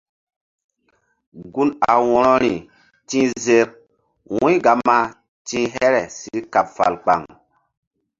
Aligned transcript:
Gun 1.53 1.69
a 1.91 1.93
wo̧rori 2.09 2.55
ti̧h 3.09 3.31
zer 3.45 3.67
wu̧y 4.37 4.55
Gama 4.65 4.99
ti̧h 5.47 5.71
here 5.73 6.03
si 6.17 6.31
kaɓ 6.53 6.67
fal 6.75 6.93
kpaŋ. 7.03 7.21